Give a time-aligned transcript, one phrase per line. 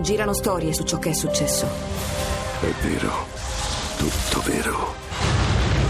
[0.00, 1.66] Girano storie su ciò che è successo.
[1.66, 3.26] È vero,
[3.98, 4.94] tutto vero.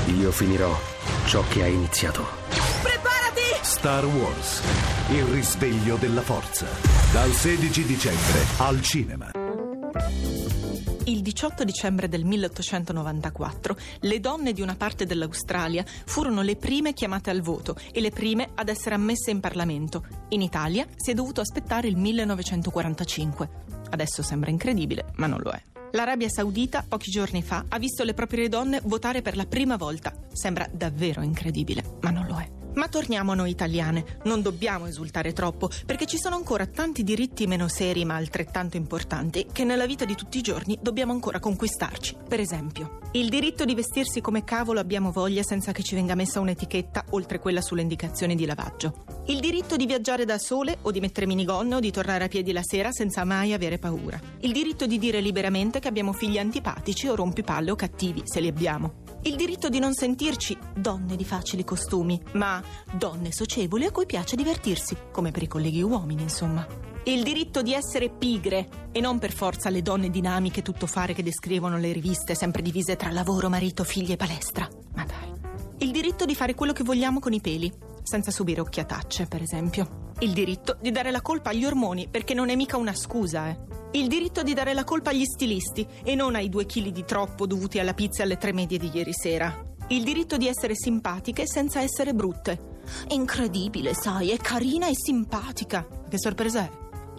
[0.06, 0.76] Io finirò
[1.26, 2.26] ciò che ha iniziato.
[2.82, 3.62] Preparati!
[3.62, 4.62] Star Wars,
[5.10, 6.66] il risveglio della forza.
[7.12, 9.30] Dal 16 dicembre al cinema.
[11.04, 17.30] Il 18 dicembre del 1894 le donne di una parte dell'Australia furono le prime chiamate
[17.30, 20.04] al voto e le prime ad essere ammesse in Parlamento.
[20.30, 23.70] In Italia si è dovuto aspettare il 1945.
[23.90, 25.62] Adesso sembra incredibile, ma non lo è.
[25.92, 30.14] L'Arabia Saudita, pochi giorni fa, ha visto le proprie donne votare per la prima volta.
[30.32, 32.58] Sembra davvero incredibile, ma non lo è.
[32.74, 34.18] Ma torniamo a noi italiane.
[34.24, 39.46] Non dobbiamo esultare troppo, perché ci sono ancora tanti diritti meno seri ma altrettanto importanti
[39.50, 42.16] che nella vita di tutti i giorni dobbiamo ancora conquistarci.
[42.28, 46.40] Per esempio, il diritto di vestirsi come cavolo abbiamo voglia senza che ci venga messa
[46.40, 49.04] un'etichetta oltre quella sulle indicazioni di lavaggio.
[49.26, 52.52] Il diritto di viaggiare da sole o di mettere minigonne o di tornare a piedi
[52.52, 54.20] la sera senza mai avere paura.
[54.40, 58.48] Il diritto di dire liberamente che abbiamo figli antipatici o rompipalle o cattivi, se li
[58.48, 59.09] abbiamo.
[59.22, 64.34] Il diritto di non sentirci donne di facili costumi, ma donne socievoli a cui piace
[64.34, 66.66] divertirsi, come per i colleghi uomini, insomma.
[67.04, 71.76] Il diritto di essere pigre e non per forza le donne dinamiche tuttofare che descrivono
[71.76, 74.66] le riviste sempre divise tra lavoro, marito, figli e palestra.
[74.94, 75.32] Ma dai.
[75.78, 77.70] Il diritto di fare quello che vogliamo con i peli,
[78.02, 80.12] senza subire occhiatacce, per esempio.
[80.20, 83.58] Il diritto di dare la colpa agli ormoni, perché non è mica una scusa, eh.
[83.92, 87.46] Il diritto di dare la colpa agli stilisti e non ai due chili di troppo
[87.46, 89.64] dovuti alla pizza e alle tre medie di ieri sera.
[89.88, 92.78] Il diritto di essere simpatiche senza essere brutte.
[93.08, 95.86] Incredibile, sai, è carina e simpatica.
[96.08, 96.70] Che sorpresa è?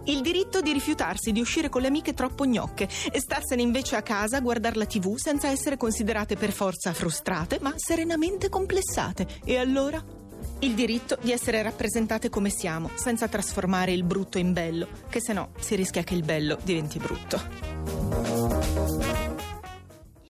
[0.06, 4.02] Il diritto di rifiutarsi di uscire con le amiche troppo gnocche e starsene invece a
[4.02, 9.28] casa a guardare la tv senza essere considerate per forza frustrate, ma serenamente complessate.
[9.44, 10.04] E allora?
[10.64, 15.34] Il diritto di essere rappresentate come siamo, senza trasformare il brutto in bello, che se
[15.34, 19.11] no si rischia che il bello diventi brutto.